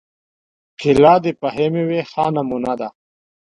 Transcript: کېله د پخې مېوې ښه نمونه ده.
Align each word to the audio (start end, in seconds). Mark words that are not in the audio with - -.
کېله 0.79 1.13
د 1.23 1.25
پخې 1.41 1.67
مېوې 1.73 2.01
ښه 2.11 2.25
نمونه 2.35 2.73
ده. 2.79 2.87